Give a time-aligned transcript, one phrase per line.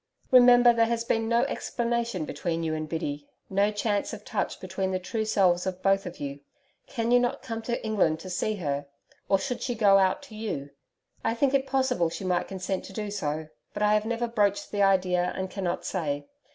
[0.31, 4.89] Remember, there has been no explanation between you and Biddy no chance of touch between
[4.89, 6.39] the true selves of both of you.
[6.87, 8.87] Can you not come to England to see her?
[9.29, 10.71] Or should she go out to you.
[11.23, 14.81] I think it possible she might consent to do so, but have never broached the
[14.81, 16.25] idea and cannot say.